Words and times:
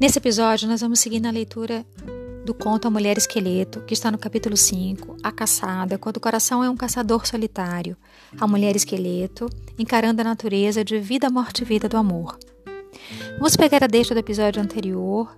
Nesse 0.00 0.18
episódio, 0.18 0.68
nós 0.68 0.80
vamos 0.80 1.00
seguir 1.00 1.18
na 1.18 1.32
leitura 1.32 1.84
do 2.44 2.54
conto 2.54 2.86
A 2.86 2.90
Mulher 2.90 3.18
Esqueleto, 3.18 3.80
que 3.80 3.92
está 3.92 4.12
no 4.12 4.16
capítulo 4.16 4.56
5, 4.56 5.16
A 5.24 5.32
Caçada, 5.32 5.98
quando 5.98 6.18
o 6.18 6.20
coração 6.20 6.62
é 6.62 6.70
um 6.70 6.76
caçador 6.76 7.26
solitário. 7.26 7.96
A 8.38 8.46
Mulher 8.46 8.76
Esqueleto, 8.76 9.50
encarando 9.76 10.20
a 10.20 10.24
natureza 10.24 10.84
de 10.84 11.00
vida, 11.00 11.28
morte 11.28 11.62
e 11.62 11.64
vida 11.64 11.88
do 11.88 11.96
amor. 11.96 12.38
Vamos 13.38 13.56
pegar 13.56 13.82
a 13.82 13.88
deixa 13.88 14.14
do 14.14 14.20
episódio 14.20 14.62
anterior 14.62 15.36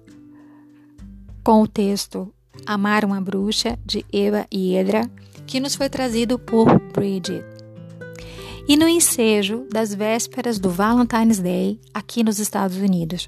com 1.43 1.63
o 1.63 1.67
texto 1.67 2.31
Amar 2.67 3.03
uma 3.03 3.19
Bruxa, 3.19 3.79
de 3.87 4.05
Eva 4.13 4.47
e 4.53 4.77
Edra, 4.77 5.11
que 5.47 5.59
nos 5.59 5.75
foi 5.75 5.89
trazido 5.89 6.39
por 6.39 6.79
Bridget. 6.93 7.47
E 8.69 8.77
no 8.77 8.87
ensejo 8.87 9.67
das 9.73 9.95
vésperas 9.95 10.59
do 10.59 10.69
Valentine's 10.69 11.39
Day, 11.39 11.81
aqui 11.95 12.23
nos 12.23 12.39
Estados 12.39 12.77
Unidos 12.77 13.27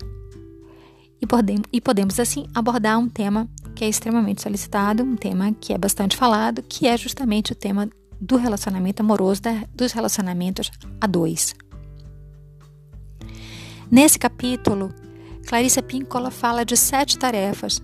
e, 1.23 1.27
podemos, 1.27 1.63
e 1.73 1.81
podemos 1.81 2.19
assim 2.19 2.47
abordar 2.53 2.99
um 2.99 3.09
tema 3.09 3.49
que 3.77 3.85
é 3.85 3.89
extremamente 3.89 4.43
solicitado, 4.43 5.05
um 5.05 5.15
tema 5.15 5.55
que 5.61 5.73
é 5.73 5.79
bastante 5.79 6.17
falado, 6.17 6.63
que 6.63 6.89
é 6.89 6.97
justamente 6.97 7.53
o 7.53 7.55
tema 7.55 7.89
do 8.21 8.37
relacionamento 8.37 9.03
amoroso, 9.03 9.41
da, 9.41 9.65
dos 9.73 9.93
relacionamentos 9.93 10.71
a 11.01 11.07
dois. 11.07 11.55
Nesse 13.89 14.19
capítulo, 14.19 14.93
Clarissa 15.47 15.81
Pinkola 15.81 16.31
fala 16.31 16.65
de 16.65 16.77
sete 16.77 17.17
tarefas 17.17 17.81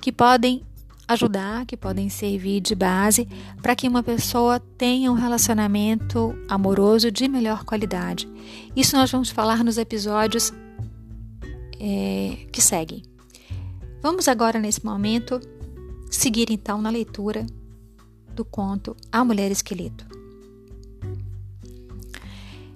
que 0.00 0.12
podem 0.12 0.62
ajudar, 1.08 1.66
que 1.66 1.76
podem 1.76 2.08
servir 2.08 2.60
de 2.60 2.74
base 2.74 3.26
para 3.62 3.74
que 3.74 3.88
uma 3.88 4.02
pessoa 4.02 4.60
tenha 4.60 5.10
um 5.10 5.14
relacionamento 5.14 6.34
amoroso 6.48 7.10
de 7.10 7.26
melhor 7.26 7.64
qualidade. 7.64 8.28
Isso 8.76 8.96
nós 8.96 9.10
vamos 9.10 9.30
falar 9.30 9.64
nos 9.64 9.78
episódios 9.78 10.52
é, 11.80 12.46
que 12.52 12.60
seguem. 12.60 13.02
Vamos 14.02 14.28
agora, 14.28 14.58
nesse 14.58 14.84
momento, 14.84 15.40
seguir 16.10 16.50
então 16.50 16.80
na 16.80 16.90
leitura 16.90 17.46
do 18.34 18.44
conto 18.44 18.96
A 19.10 19.24
Mulher 19.24 19.50
Esqueleto. 19.50 20.06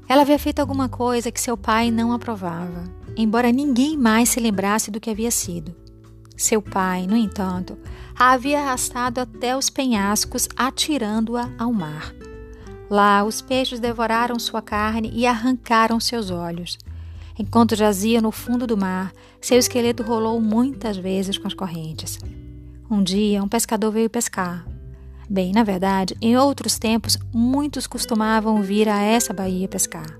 Ela 0.08 0.22
havia 0.22 0.38
feito 0.38 0.60
alguma 0.60 0.88
coisa 0.88 1.30
que 1.30 1.40
seu 1.40 1.56
pai 1.56 1.90
não 1.90 2.12
aprovava, 2.12 2.84
embora 3.16 3.50
ninguém 3.50 3.96
mais 3.96 4.28
se 4.28 4.40
lembrasse 4.40 4.90
do 4.90 5.00
que 5.00 5.10
havia 5.10 5.30
sido. 5.30 5.74
Seu 6.36 6.60
pai, 6.60 7.06
no 7.06 7.16
entanto, 7.16 7.78
a 8.14 8.32
havia 8.32 8.60
arrastado 8.60 9.20
até 9.20 9.56
os 9.56 9.70
penhascos, 9.70 10.48
atirando-a 10.56 11.48
ao 11.58 11.72
mar. 11.72 12.12
Lá, 12.90 13.24
os 13.24 13.40
peixes 13.40 13.80
devoraram 13.80 14.38
sua 14.38 14.60
carne 14.60 15.10
e 15.14 15.26
arrancaram 15.26 15.98
seus 15.98 16.30
olhos. 16.30 16.76
Enquanto 17.38 17.74
jazia 17.74 18.20
no 18.20 18.30
fundo 18.30 18.66
do 18.66 18.76
mar, 18.76 19.12
seu 19.40 19.58
esqueleto 19.58 20.02
rolou 20.02 20.40
muitas 20.40 20.96
vezes 20.96 21.36
com 21.36 21.48
as 21.48 21.54
correntes. 21.54 22.18
Um 22.90 23.02
dia, 23.02 23.42
um 23.42 23.48
pescador 23.48 23.90
veio 23.90 24.08
pescar. 24.08 24.64
Bem, 25.28 25.52
na 25.52 25.64
verdade, 25.64 26.16
em 26.20 26.36
outros 26.36 26.78
tempos, 26.78 27.18
muitos 27.32 27.86
costumavam 27.86 28.62
vir 28.62 28.88
a 28.88 29.00
essa 29.00 29.32
baía 29.32 29.66
pescar. 29.66 30.18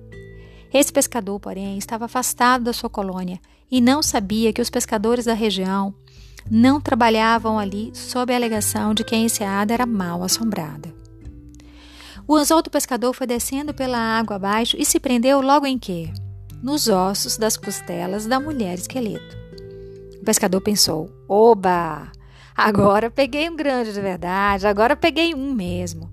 Esse 0.73 0.93
pescador, 0.93 1.39
porém, 1.39 1.79
estava 1.79 2.07
afastado 2.07 2.65
da 2.65 2.73
sua 2.73 2.91
colônia 2.91 3.39
e 3.71 3.81
não 3.81 4.03
sabia 4.03 4.53
que 4.53 4.61
os 4.61 4.71
pescadores 4.71 5.25
da 5.25 5.35
região 5.35 5.95
não 6.51 6.81
trabalhavam 6.81 7.59
ali 7.59 7.91
sob 7.95 8.33
a 8.33 8.37
alegação 8.37 8.93
de 8.93 9.05
que 9.05 9.15
a 9.15 9.19
enseada 9.19 9.73
era 9.73 9.87
mal 9.87 10.23
assombrada. 10.23 10.93
O 12.27 12.35
anzol 12.35 12.63
do 12.63 12.71
pescador 12.71 13.13
foi 13.13 13.27
descendo 13.27 13.73
pela 13.73 13.99
água 13.99 14.37
abaixo 14.37 14.77
e 14.79 14.85
se 14.85 14.99
prendeu 14.99 15.41
logo 15.41 15.67
em 15.67 15.79
que? 15.79 16.11
Nos 16.65 16.89
ossos 16.89 17.37
das 17.37 17.59
costelas 17.59 18.25
da 18.25 18.41
mulher 18.41 18.75
esqueleto. 18.79 19.37
O 20.19 20.25
pescador 20.25 20.63
pensou: 20.63 21.11
Oba! 21.29 22.11
Agora 22.57 23.11
peguei 23.11 23.51
um 23.51 23.57
grande 23.57 23.93
de 23.93 24.01
verdade, 24.01 24.67
agora 24.67 24.97
peguei 24.97 25.35
um 25.35 25.53
mesmo. 25.53 26.11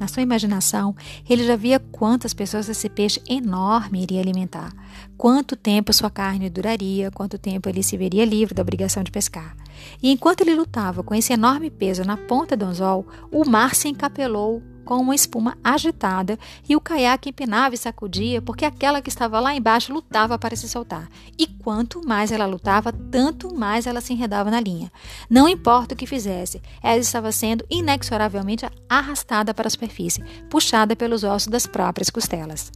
Na 0.00 0.08
sua 0.08 0.22
imaginação, 0.22 0.96
ele 1.28 1.46
já 1.46 1.54
via 1.54 1.78
quantas 1.78 2.34
pessoas 2.34 2.68
esse 2.68 2.88
peixe 2.88 3.22
enorme 3.28 4.02
iria 4.02 4.20
alimentar, 4.20 4.72
quanto 5.16 5.54
tempo 5.54 5.92
sua 5.92 6.10
carne 6.10 6.50
duraria, 6.50 7.12
quanto 7.12 7.38
tempo 7.38 7.68
ele 7.68 7.82
se 7.82 7.96
veria 7.96 8.24
livre 8.24 8.52
da 8.54 8.62
obrigação 8.62 9.04
de 9.04 9.12
pescar. 9.12 9.54
E 10.02 10.10
enquanto 10.10 10.40
ele 10.40 10.56
lutava 10.56 11.04
com 11.04 11.14
esse 11.14 11.32
enorme 11.32 11.70
peso 11.70 12.02
na 12.02 12.16
ponta 12.16 12.56
do 12.56 12.64
anzol, 12.64 13.06
o 13.30 13.48
mar 13.48 13.76
se 13.76 13.86
encapelou 13.86 14.60
com 14.84 14.96
uma 14.98 15.14
espuma 15.14 15.56
agitada 15.64 16.38
e 16.68 16.76
o 16.76 16.80
caiaque 16.80 17.30
empenava 17.30 17.74
e 17.74 17.78
sacudia 17.78 18.40
porque 18.40 18.64
aquela 18.64 19.00
que 19.00 19.08
estava 19.08 19.40
lá 19.40 19.54
embaixo 19.54 19.92
lutava 19.92 20.38
para 20.38 20.54
se 20.54 20.68
soltar. 20.68 21.08
E 21.38 21.46
quanto 21.46 22.06
mais 22.06 22.30
ela 22.30 22.46
lutava, 22.46 22.92
tanto 22.92 23.54
mais 23.54 23.86
ela 23.86 24.00
se 24.00 24.12
enredava 24.12 24.50
na 24.50 24.60
linha. 24.60 24.92
Não 25.28 25.48
importa 25.48 25.94
o 25.94 25.96
que 25.96 26.06
fizesse, 26.06 26.60
ela 26.82 26.98
estava 26.98 27.32
sendo 27.32 27.64
inexoravelmente 27.70 28.66
arrastada 28.88 29.54
para 29.54 29.66
a 29.66 29.70
superfície, 29.70 30.22
puxada 30.48 30.94
pelos 30.94 31.24
ossos 31.24 31.48
das 31.48 31.66
próprias 31.66 32.10
costelas. 32.10 32.70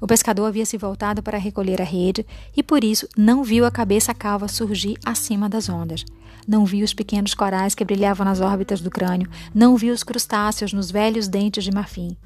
O 0.00 0.06
pescador 0.06 0.46
havia 0.46 0.66
se 0.66 0.76
voltado 0.76 1.22
para 1.22 1.38
recolher 1.38 1.80
a 1.80 1.84
rede 1.84 2.26
e 2.56 2.62
por 2.62 2.82
isso 2.82 3.06
não 3.16 3.44
viu 3.44 3.64
a 3.64 3.70
cabeça 3.70 4.12
calva 4.12 4.48
surgir 4.48 4.96
acima 5.04 5.48
das 5.48 5.68
ondas. 5.68 6.04
Não 6.46 6.64
viu 6.64 6.84
os 6.84 6.94
pequenos 6.94 7.34
corais 7.34 7.74
que 7.74 7.84
brilhavam 7.84 8.24
nas 8.24 8.40
órbitas 8.40 8.80
do 8.80 8.90
crânio, 8.90 9.30
não 9.54 9.76
viu 9.76 9.94
os 9.94 10.02
crustáceos 10.02 10.72
nos 10.72 10.90
velhos 10.90 11.28
dentes 11.28 11.64
de 11.64 11.70
marfim. 11.70 12.16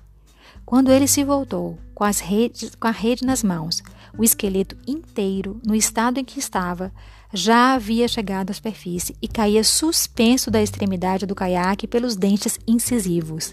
Quando 0.64 0.90
ele 0.90 1.06
se 1.06 1.22
voltou, 1.22 1.78
com, 1.94 2.02
as 2.02 2.18
redes, 2.18 2.74
com 2.74 2.88
a 2.88 2.90
rede 2.90 3.24
nas 3.24 3.42
mãos, 3.42 3.82
o 4.18 4.24
esqueleto 4.24 4.76
inteiro, 4.86 5.60
no 5.64 5.74
estado 5.74 6.18
em 6.18 6.24
que 6.24 6.40
estava, 6.40 6.92
já 7.32 7.74
havia 7.74 8.08
chegado 8.08 8.50
à 8.50 8.54
superfície 8.54 9.16
e 9.20 9.28
caía 9.28 9.62
suspenso 9.62 10.50
da 10.50 10.62
extremidade 10.62 11.26
do 11.26 11.34
caiaque 11.34 11.86
pelos 11.86 12.16
dentes 12.16 12.58
incisivos. 12.66 13.52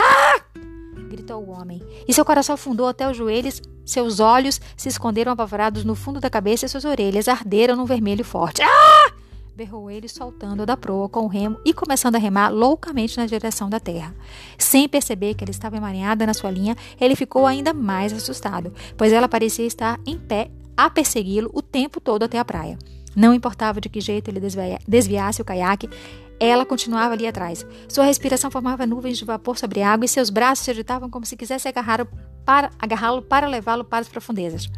Ah! 0.00 0.40
gritou 1.10 1.44
o 1.44 1.50
homem, 1.50 1.82
e 2.08 2.14
seu 2.14 2.24
coração 2.24 2.54
afundou 2.54 2.88
até 2.88 3.08
os 3.10 3.16
joelhos, 3.16 3.60
seus 3.84 4.18
olhos 4.18 4.58
se 4.76 4.88
esconderam 4.88 5.32
apavorados 5.32 5.84
no 5.84 5.94
fundo 5.94 6.20
da 6.20 6.30
cabeça 6.30 6.64
e 6.64 6.68
suas 6.68 6.86
orelhas 6.86 7.28
arderam 7.28 7.76
num 7.76 7.84
vermelho 7.84 8.24
forte. 8.24 8.62
Ah! 8.62 8.91
Berrou 9.54 9.90
ele, 9.90 10.08
soltando 10.08 10.64
da 10.64 10.76
proa 10.76 11.08
com 11.08 11.24
o 11.24 11.28
remo 11.28 11.58
e 11.64 11.74
começando 11.74 12.16
a 12.16 12.18
remar 12.18 12.48
loucamente 12.48 13.18
na 13.18 13.26
direção 13.26 13.68
da 13.68 13.78
terra. 13.78 14.14
Sem 14.56 14.88
perceber 14.88 15.34
que 15.34 15.44
ela 15.44 15.50
estava 15.50 15.76
emaranhada 15.76 16.26
na 16.26 16.34
sua 16.34 16.50
linha, 16.50 16.76
ele 17.00 17.14
ficou 17.14 17.46
ainda 17.46 17.74
mais 17.74 18.12
assustado, 18.12 18.72
pois 18.96 19.12
ela 19.12 19.28
parecia 19.28 19.66
estar 19.66 20.00
em 20.06 20.18
pé 20.18 20.50
a 20.76 20.88
persegui-lo 20.88 21.50
o 21.52 21.60
tempo 21.60 22.00
todo 22.00 22.22
até 22.22 22.38
a 22.38 22.44
praia. 22.44 22.78
Não 23.14 23.34
importava 23.34 23.80
de 23.80 23.90
que 23.90 24.00
jeito 24.00 24.28
ele 24.28 24.40
desviasse 24.88 25.42
o 25.42 25.44
caiaque, 25.44 25.88
ela 26.40 26.64
continuava 26.64 27.12
ali 27.12 27.26
atrás. 27.26 27.64
Sua 27.88 28.04
respiração 28.04 28.50
formava 28.50 28.86
nuvens 28.86 29.18
de 29.18 29.24
vapor 29.24 29.58
sobre 29.58 29.82
a 29.82 29.92
água 29.92 30.06
e 30.06 30.08
seus 30.08 30.30
braços 30.30 30.64
se 30.64 30.70
agitavam 30.70 31.10
como 31.10 31.26
se 31.26 31.36
quisesse 31.36 31.68
agarrá-lo 31.68 32.08
para, 32.44 32.70
agarrá 32.78 33.20
para 33.20 33.46
levá-lo 33.46 33.84
para 33.84 33.98
as 33.98 34.08
profundezas. 34.08 34.68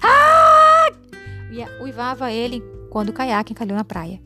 Ah! 0.00 0.88
Uivava 1.80 2.32
ele 2.32 2.62
quando 2.94 3.08
o 3.08 3.12
caiaque 3.12 3.52
encalhou 3.52 3.76
na 3.76 3.82
praia. 3.82 4.20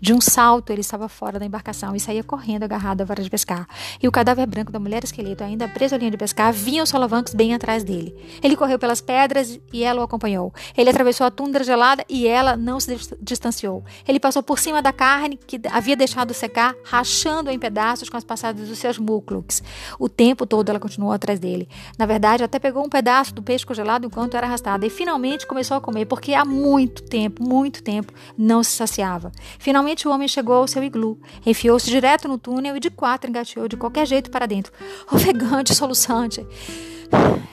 De 0.00 0.12
um 0.12 0.20
salto, 0.20 0.70
ele 0.70 0.80
estava 0.80 1.08
fora 1.08 1.38
da 1.38 1.46
embarcação 1.46 1.94
e 1.94 2.00
saía 2.00 2.22
correndo 2.22 2.64
agarrado 2.64 3.02
à 3.02 3.04
vara 3.04 3.22
de 3.22 3.30
pescar. 3.30 3.66
E 4.02 4.08
o 4.08 4.12
cadáver 4.12 4.46
branco 4.46 4.72
da 4.72 4.78
mulher 4.78 5.04
esqueleto, 5.04 5.44
ainda 5.44 5.68
preso 5.68 5.94
à 5.94 5.98
linha 5.98 6.10
de 6.10 6.16
pescar, 6.16 6.52
vinha 6.52 6.82
os 6.82 6.88
solavancos 6.88 7.34
bem 7.34 7.54
atrás 7.54 7.84
dele. 7.84 8.14
Ele 8.42 8.56
correu 8.56 8.78
pelas 8.78 9.00
pedras 9.00 9.58
e 9.72 9.82
ela 9.84 10.00
o 10.00 10.04
acompanhou. 10.04 10.52
Ele 10.76 10.90
atravessou 10.90 11.26
a 11.26 11.30
tundra 11.30 11.64
gelada 11.64 12.04
e 12.08 12.26
ela 12.26 12.56
não 12.56 12.78
se 12.78 12.96
distanciou. 13.20 13.84
Ele 14.06 14.20
passou 14.20 14.42
por 14.42 14.58
cima 14.58 14.82
da 14.82 14.92
carne 14.92 15.36
que 15.36 15.60
havia 15.70 15.96
deixado 15.96 16.32
secar, 16.34 16.74
rachando 16.84 17.50
em 17.50 17.58
pedaços 17.58 18.08
com 18.08 18.16
as 18.16 18.24
passadas 18.24 18.68
dos 18.68 18.78
seus 18.78 18.98
músculos. 18.98 19.62
O 19.98 20.08
tempo 20.08 20.46
todo 20.46 20.68
ela 20.68 20.80
continuou 20.80 21.12
atrás 21.12 21.38
dele. 21.38 21.68
Na 21.98 22.06
verdade, 22.06 22.44
até 22.44 22.58
pegou 22.58 22.84
um 22.84 22.88
pedaço 22.88 23.34
do 23.34 23.42
peixe 23.42 23.66
congelado 23.66 24.06
enquanto 24.06 24.36
era 24.36 24.46
arrastada 24.46 24.86
e 24.86 24.90
finalmente 24.90 25.46
começou 25.46 25.76
a 25.76 25.80
comer, 25.80 26.06
porque 26.06 26.34
há 26.34 26.44
muito 26.44 27.02
tempo, 27.02 27.42
muito 27.42 27.82
tempo, 27.82 28.12
não 28.36 28.62
se 28.62 28.72
saciava. 28.72 29.32
Finalmente 29.62 30.08
o 30.08 30.10
homem 30.10 30.26
chegou 30.26 30.56
ao 30.56 30.66
seu 30.66 30.82
iglu, 30.82 31.20
enfiou-se 31.46 31.88
direto 31.88 32.26
no 32.26 32.36
túnel 32.36 32.76
e 32.76 32.80
de 32.80 32.90
quatro 32.90 33.30
engateou 33.30 33.68
de 33.68 33.76
qualquer 33.76 34.04
jeito 34.04 34.28
para 34.28 34.44
dentro, 34.44 34.72
ofegante, 35.08 35.72
soluçante. 35.72 36.44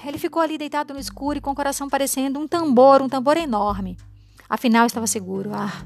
Ele 0.04 0.18
ficou 0.18 0.42
ali 0.42 0.58
deitado 0.58 0.92
no 0.92 1.00
escuro 1.00 1.38
e 1.38 1.42
com 1.42 1.52
o 1.52 1.56
coração 1.56 1.88
parecendo 1.88 2.40
um 2.40 2.48
tambor, 2.48 3.04
um 3.04 3.08
tambor 3.08 3.38
enorme. 3.38 3.96
Afinal, 4.50 4.88
estava 4.88 5.06
seguro. 5.06 5.52
Ah, 5.54 5.84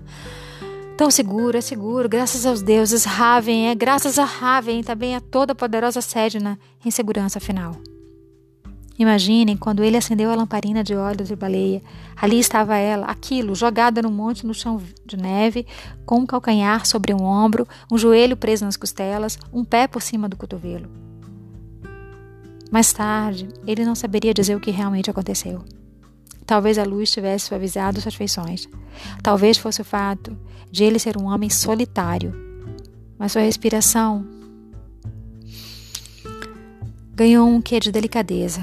tão 0.96 1.12
seguro, 1.12 1.58
é 1.58 1.62
seguro, 1.62 2.08
graças 2.08 2.46
aos 2.46 2.62
deuses. 2.62 3.04
Raven, 3.04 3.68
é 3.68 3.76
graças 3.76 4.18
a 4.18 4.24
Raven, 4.24 4.82
também 4.82 5.18
a 5.18 5.20
toda 5.20 5.54
poderosa 5.54 6.00
Sedna, 6.00 6.58
em 6.86 6.90
segurança 6.90 7.38
afinal. 7.38 7.76
Imaginem 8.98 9.58
quando 9.58 9.84
ele 9.84 9.98
acendeu 9.98 10.30
a 10.30 10.36
lamparina 10.36 10.84
de 10.84 10.96
óleo 10.96 11.26
de 11.26 11.36
baleia. 11.36 11.82
Ali 12.16 12.40
estava 12.40 12.78
ela, 12.78 13.08
aquilo, 13.08 13.56
jogada 13.56 14.02
no 14.02 14.12
monte 14.12 14.46
no 14.46 14.54
chão 14.54 14.82
de 15.06 15.18
neve, 15.18 15.66
com 16.06 16.20
um 16.20 16.26
calcanhar 16.26 16.86
sobre 16.86 17.14
um 17.14 17.24
ombro, 17.24 17.68
um 17.92 17.98
joelho 17.98 18.38
preso 18.38 18.66
nas 18.66 18.78
costelas, 18.78 19.38
um 19.52 19.66
pé 19.66 19.88
por 19.88 20.02
cima 20.02 20.30
do 20.30 20.38
cotovelo. 20.38 20.88
Mais 22.72 22.94
tarde, 22.94 23.50
ele 23.66 23.86
não 23.86 23.96
saberia 23.96 24.34
dizer 24.34 24.56
o 24.56 24.60
que 24.60 24.72
realmente 24.72 25.10
aconteceu. 25.10 25.64
Talvez 26.46 26.78
a 26.78 26.84
luz 26.84 27.12
tivesse 27.12 27.48
suavizado 27.48 28.02
suas 28.02 28.16
feições. 28.16 28.68
Talvez 29.22 29.58
fosse 29.58 29.82
o 29.82 29.86
fato 29.86 30.38
de 30.72 30.84
ele 30.84 31.00
ser 31.00 31.18
um 31.18 31.26
homem 31.26 31.50
solitário. 31.50 32.34
Mas 33.18 33.32
sua 33.32 33.42
respiração 33.42 34.43
ganhou 37.14 37.48
um 37.48 37.62
quê 37.62 37.80
de 37.80 37.92
delicadeza. 37.92 38.62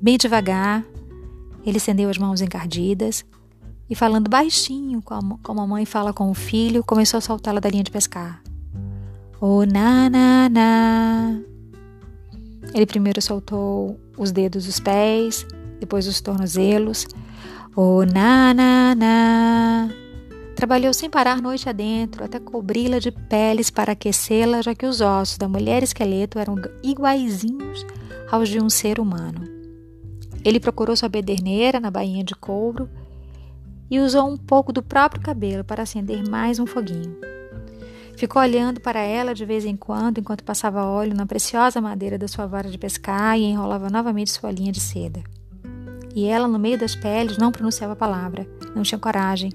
Bem 0.00 0.18
devagar, 0.18 0.84
ele 1.64 1.78
estendeu 1.78 2.10
as 2.10 2.18
mãos 2.18 2.42
encardidas 2.42 3.24
e, 3.88 3.94
falando 3.94 4.28
baixinho, 4.28 5.00
como, 5.02 5.40
a 5.42 5.66
mãe 5.66 5.86
fala 5.86 6.12
com 6.12 6.30
o 6.30 6.34
filho, 6.34 6.84
começou 6.84 7.18
a 7.18 7.22
soltá-la 7.22 7.60
da 7.60 7.70
linha 7.70 7.84
de 7.84 7.90
pescar. 7.90 8.42
Oh, 9.40 9.64
na, 9.64 10.10
na, 10.10 10.48
na. 10.48 11.40
Ele 12.74 12.86
primeiro 12.86 13.20
soltou 13.20 13.98
os 14.16 14.30
dedos 14.32 14.66
dos 14.66 14.80
pés, 14.80 15.46
depois 15.80 16.06
os 16.06 16.20
tornozelos. 16.20 17.06
Oh, 17.74 18.04
na, 18.04 18.52
na, 18.54 18.94
na. 18.94 20.03
Trabalhou 20.56 20.94
sem 20.94 21.10
parar 21.10 21.42
noite 21.42 21.68
adentro, 21.68 22.24
até 22.24 22.38
cobri-la 22.38 22.98
de 22.98 23.10
peles 23.10 23.70
para 23.70 23.92
aquecê-la, 23.92 24.62
já 24.62 24.74
que 24.74 24.86
os 24.86 25.00
ossos 25.00 25.36
da 25.36 25.48
mulher 25.48 25.82
esqueleto 25.82 26.38
eram 26.38 26.54
iguaizinhos 26.82 27.84
aos 28.30 28.48
de 28.48 28.60
um 28.60 28.70
ser 28.70 29.00
humano. 29.00 29.42
Ele 30.44 30.60
procurou 30.60 30.96
sua 30.96 31.08
bederneira 31.08 31.80
na 31.80 31.90
bainha 31.90 32.22
de 32.22 32.34
couro 32.34 32.88
e 33.90 33.98
usou 33.98 34.28
um 34.28 34.36
pouco 34.36 34.72
do 34.72 34.82
próprio 34.82 35.22
cabelo 35.22 35.64
para 35.64 35.82
acender 35.82 36.28
mais 36.28 36.58
um 36.60 36.66
foguinho. 36.66 37.16
Ficou 38.16 38.40
olhando 38.40 38.80
para 38.80 39.00
ela 39.00 39.34
de 39.34 39.44
vez 39.44 39.64
em 39.64 39.76
quando 39.76 40.18
enquanto 40.18 40.44
passava 40.44 40.84
óleo 40.84 41.14
na 41.16 41.26
preciosa 41.26 41.80
madeira 41.80 42.16
da 42.16 42.28
sua 42.28 42.46
vara 42.46 42.70
de 42.70 42.78
pescar 42.78 43.36
e 43.36 43.42
enrolava 43.42 43.90
novamente 43.90 44.30
sua 44.30 44.52
linha 44.52 44.70
de 44.70 44.80
seda. 44.80 45.20
E 46.14 46.26
ela, 46.26 46.46
no 46.46 46.60
meio 46.60 46.78
das 46.78 46.94
peles, 46.94 47.36
não 47.36 47.50
pronunciava 47.50 47.96
palavra, 47.96 48.46
não 48.74 48.84
tinha 48.84 49.00
coragem, 49.00 49.50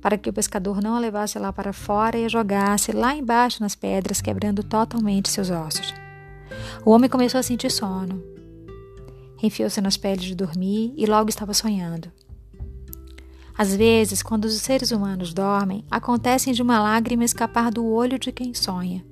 para 0.00 0.18
que 0.18 0.30
o 0.30 0.32
pescador 0.32 0.80
não 0.82 0.94
a 0.94 0.98
levasse 0.98 1.38
lá 1.38 1.52
para 1.52 1.72
fora 1.72 2.18
e 2.18 2.24
a 2.24 2.28
jogasse 2.28 2.92
lá 2.92 3.14
embaixo 3.14 3.62
nas 3.62 3.74
pedras, 3.74 4.20
quebrando 4.20 4.62
totalmente 4.62 5.28
seus 5.28 5.50
ossos. 5.50 5.94
O 6.84 6.90
homem 6.90 7.10
começou 7.10 7.38
a 7.38 7.42
sentir 7.42 7.70
sono. 7.70 8.22
Enfiou-se 9.42 9.80
nas 9.80 9.96
peles 9.96 10.24
de 10.24 10.34
dormir 10.34 10.94
e 10.96 11.06
logo 11.06 11.28
estava 11.28 11.52
sonhando. 11.52 12.10
Às 13.58 13.74
vezes, 13.74 14.22
quando 14.22 14.44
os 14.44 14.54
seres 14.54 14.90
humanos 14.90 15.32
dormem, 15.32 15.84
acontecem 15.90 16.52
de 16.52 16.62
uma 16.62 16.78
lágrima 16.78 17.24
escapar 17.24 17.70
do 17.70 17.86
olho 17.86 18.18
de 18.18 18.30
quem 18.30 18.52
sonha. 18.52 19.04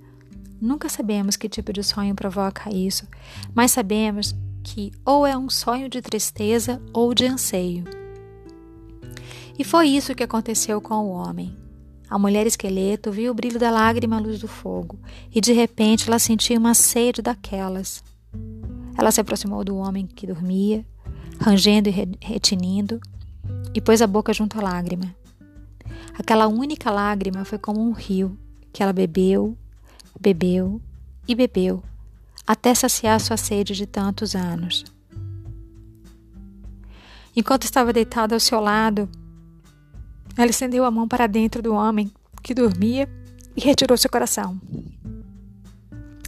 Nunca 0.60 0.88
sabemos 0.88 1.36
que 1.36 1.48
tipo 1.48 1.72
de 1.72 1.82
sonho 1.82 2.14
provoca 2.14 2.74
isso, 2.74 3.06
mas 3.54 3.70
sabemos 3.72 4.34
que 4.62 4.92
ou 5.04 5.26
é 5.26 5.36
um 5.36 5.48
sonho 5.50 5.88
de 5.88 6.00
tristeza 6.00 6.80
ou 6.92 7.14
de 7.14 7.26
anseio. 7.26 8.03
E 9.58 9.64
foi 9.64 9.88
isso 9.88 10.14
que 10.14 10.22
aconteceu 10.22 10.80
com 10.80 10.94
o 10.94 11.10
homem. 11.10 11.56
A 12.10 12.18
mulher 12.18 12.46
esqueleto 12.46 13.10
viu 13.10 13.32
o 13.32 13.34
brilho 13.34 13.58
da 13.58 13.70
lágrima 13.70 14.16
à 14.16 14.20
luz 14.20 14.38
do 14.38 14.48
fogo, 14.48 14.98
e 15.34 15.40
de 15.40 15.52
repente 15.52 16.08
ela 16.08 16.18
sentiu 16.18 16.58
uma 16.58 16.74
sede 16.74 17.22
daquelas. 17.22 18.02
Ela 18.96 19.10
se 19.10 19.20
aproximou 19.20 19.64
do 19.64 19.76
homem 19.76 20.06
que 20.06 20.26
dormia, 20.26 20.84
rangendo 21.40 21.88
e 21.88 21.92
retinindo, 22.20 23.00
e 23.74 23.80
pôs 23.80 24.02
a 24.02 24.06
boca 24.06 24.32
junto 24.32 24.58
à 24.58 24.62
lágrima. 24.62 25.14
Aquela 26.18 26.46
única 26.46 26.90
lágrima 26.90 27.44
foi 27.44 27.58
como 27.58 27.80
um 27.80 27.92
rio 27.92 28.38
que 28.72 28.82
ela 28.82 28.92
bebeu, 28.92 29.56
bebeu 30.20 30.80
e 31.26 31.34
bebeu, 31.34 31.82
até 32.46 32.74
saciar 32.74 33.20
sua 33.20 33.36
sede 33.36 33.74
de 33.74 33.86
tantos 33.86 34.34
anos. 34.34 34.84
Enquanto 37.34 37.64
estava 37.64 37.92
deitada 37.92 38.34
ao 38.34 38.40
seu 38.40 38.60
lado, 38.60 39.08
ela 40.36 40.50
estendeu 40.50 40.84
a 40.84 40.90
mão 40.90 41.06
para 41.06 41.26
dentro 41.26 41.62
do 41.62 41.74
homem 41.74 42.12
que 42.42 42.54
dormia 42.54 43.08
e 43.56 43.60
retirou 43.60 43.96
seu 43.96 44.10
coração. 44.10 44.60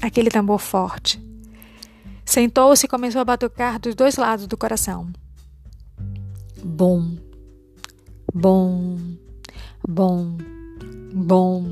Aquele 0.01 0.31
tambor 0.31 0.59
forte. 0.59 1.21
Sentou-se 2.25 2.87
e 2.87 2.89
começou 2.89 3.21
a 3.21 3.25
batucar 3.25 3.79
dos 3.79 3.95
dois 3.95 4.17
lados 4.17 4.47
do 4.47 4.57
coração. 4.57 5.11
Bom, 6.65 7.17
bom, 8.35 8.99
bom, 9.87 10.37
bom. 11.15 11.65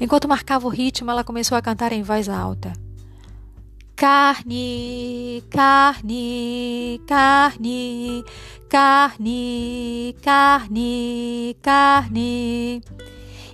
Enquanto 0.00 0.28
marcava 0.28 0.66
o 0.66 0.70
ritmo, 0.70 1.10
ela 1.10 1.24
começou 1.24 1.56
a 1.56 1.62
cantar 1.62 1.92
em 1.92 2.02
voz 2.02 2.28
alta. 2.28 2.72
Carne, 3.94 5.42
carne, 5.48 7.00
carne, 7.06 8.24
carne, 8.68 10.14
carne, 10.22 11.56
carne. 11.62 12.82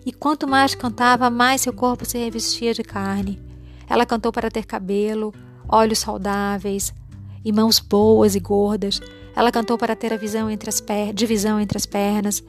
E 0.05 0.13
quanto 0.13 0.49
mais 0.49 0.75
cantava, 0.75 1.31
mais 1.31 1.61
seu 1.61 1.73
corpo 1.73 2.05
se 2.05 2.19
revestia 2.19 2.75
de 2.75 2.83
carne. 2.83 3.41
Ela 3.89 4.07
cantou 4.07 4.33
para 4.33 4.51
ter 4.51 4.65
cabelo, 4.65 5.33
olhos 5.69 5.99
saudáveis 5.99 6.93
e 7.45 7.53
mãos 7.53 7.79
boas 7.79 8.35
e 8.35 8.41
gordas 8.41 9.01
ela 9.35 9.51
cantou 9.51 9.79
para 9.79 9.97
ter 9.97 10.13
a 10.13 10.17
visão 10.17 10.51
entre 10.51 10.69
as 10.69 10.81
per 10.81 11.13
divisão 11.13 11.59
entre 11.59 11.79
as 11.79 11.87
pernas 11.87 12.43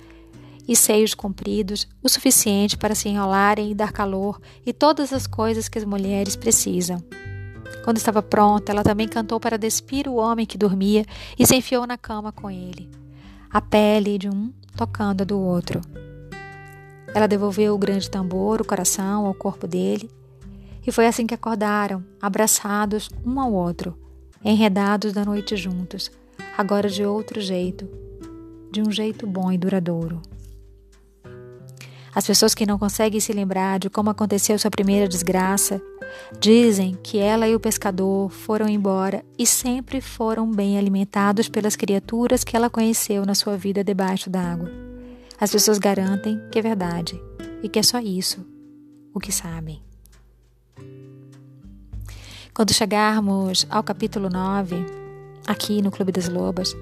e 0.68 0.76
seios 0.76 1.14
compridos, 1.14 1.88
o 2.02 2.08
suficiente 2.08 2.78
para 2.78 2.96
se 2.96 3.10
enrolarem 3.10 3.72
e 3.72 3.76
dar 3.76 3.92
calor 3.92 4.40
e 4.66 4.72
todas 4.72 5.12
as 5.12 5.28
coisas 5.28 5.68
que 5.68 5.78
as 5.78 5.84
mulheres 5.84 6.36
precisam. 6.36 7.04
Quando 7.84 7.98
estava 7.98 8.22
pronta, 8.22 8.72
ela 8.72 8.84
também 8.84 9.08
cantou 9.08 9.40
para 9.40 9.58
despir 9.58 10.08
o 10.08 10.16
homem 10.16 10.46
que 10.46 10.58
dormia 10.58 11.06
e 11.38 11.46
se 11.46 11.56
enfiou 11.56 11.88
na 11.88 11.98
cama 11.98 12.32
com 12.32 12.50
ele, 12.50 12.90
a 13.50 13.60
pele 13.60 14.18
de 14.18 14.30
um 14.30 14.54
tocando 14.76 15.22
a 15.22 15.26
do 15.26 15.40
outro. 15.40 15.82
Ela 17.14 17.28
devolveu 17.28 17.76
o 17.76 17.78
grande 17.78 18.10
tambor, 18.10 18.62
o 18.62 18.66
coração, 18.66 19.26
ao 19.26 19.34
corpo 19.34 19.68
dele, 19.68 20.10
e 20.86 20.92
foi 20.92 21.08
assim 21.08 21.28
que 21.28 21.34
acordaram, 21.34 22.04
abraçados 22.22 23.10
um 23.26 23.40
ao 23.40 23.54
outro, 23.54 23.98
enredados 24.44 25.14
da 25.14 25.24
noite 25.24 25.56
juntos, 25.56 26.12
agora 26.58 26.90
de 26.90 27.06
outro 27.06 27.40
jeito, 27.40 27.88
de 28.72 28.82
um 28.82 28.92
jeito 28.92 29.28
bom 29.28 29.52
e 29.52 29.58
duradouro. 29.58 30.22
As 32.16 32.28
pessoas 32.28 32.54
que 32.54 32.66
não 32.66 32.78
conseguem 32.78 33.20
se 33.20 33.34
lembrar 33.34 33.80
de 33.80 33.90
como 33.90 34.10
aconteceu 34.10 34.58
sua 34.60 34.70
primeira 34.70 35.08
desgraça 35.08 35.82
dizem 36.40 36.96
que 37.02 37.18
ela 37.18 37.48
e 37.48 37.56
o 37.56 37.60
pescador 37.60 38.30
foram 38.30 38.70
embora 38.70 39.26
e 39.38 39.48
sempre 39.48 40.00
foram 40.00 40.50
bem 40.50 40.78
alimentados 40.78 41.50
pelas 41.50 41.76
criaturas 41.76 42.44
que 42.44 42.56
ela 42.56 42.70
conheceu 42.70 43.26
na 43.26 43.34
sua 43.34 43.58
vida 43.58 43.84
debaixo 43.84 44.30
d'água. 44.30 44.70
As 45.40 45.52
pessoas 45.52 45.80
garantem 45.80 46.40
que 46.52 46.60
é 46.60 46.62
verdade 46.62 47.20
e 47.64 47.68
que 47.68 47.80
é 47.80 47.84
só 47.84 48.00
isso 48.00 48.46
o 49.12 49.20
que 49.20 49.32
sabem. 49.32 49.82
Quando 52.54 52.74
chegarmos 52.74 53.66
ao 53.72 53.82
capítulo 53.82 54.30
9, 54.30 54.76
aqui 55.48 55.82
no 55.82 55.90
Clube 55.90 56.12
das 56.12 56.30
Lobas. 56.30 56.76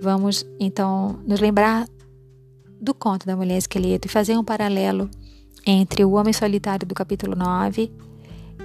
Vamos 0.00 0.46
então 0.58 1.20
nos 1.26 1.40
lembrar 1.40 1.86
do 2.80 2.94
conto 2.94 3.26
da 3.26 3.36
mulher 3.36 3.58
esqueleto 3.58 4.08
e 4.08 4.10
fazer 4.10 4.36
um 4.38 4.44
paralelo 4.44 5.10
entre 5.66 6.04
o 6.04 6.12
homem 6.12 6.32
solitário 6.32 6.86
do 6.86 6.94
capítulo 6.94 7.36
9 7.36 7.92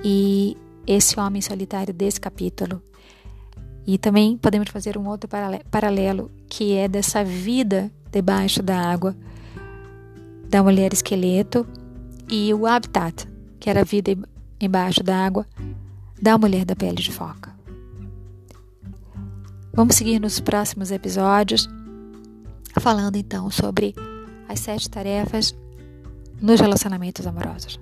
e 0.03 0.55
esse 0.87 1.19
homem 1.19 1.41
solitário 1.41 1.93
desse 1.93 2.19
capítulo. 2.19 2.81
E 3.85 3.97
também 3.97 4.37
podemos 4.37 4.69
fazer 4.69 4.97
um 4.97 5.07
outro 5.07 5.29
paralelo 5.69 6.31
que 6.49 6.73
é 6.73 6.87
dessa 6.87 7.23
vida 7.23 7.91
debaixo 8.11 8.63
da 8.63 8.79
água 8.79 9.15
da 10.49 10.63
mulher 10.63 10.93
esqueleto 10.93 11.67
e 12.29 12.53
o 12.53 12.65
habitat, 12.65 13.27
que 13.59 13.69
era 13.69 13.81
a 13.81 13.83
vida 13.83 14.17
embaixo 14.59 15.03
da 15.03 15.25
água 15.25 15.45
da 16.21 16.37
mulher 16.37 16.65
da 16.65 16.75
pele 16.75 16.95
de 16.95 17.11
foca. 17.11 17.53
Vamos 19.73 19.95
seguir 19.95 20.19
nos 20.19 20.39
próximos 20.39 20.89
episódios, 20.89 21.67
falando 22.79 23.17
então 23.17 23.51
sobre 23.51 23.93
as 24.47 24.59
sete 24.59 24.89
tarefas 24.89 25.55
nos 26.41 26.59
relacionamentos 26.59 27.25
amorosos. 27.25 27.79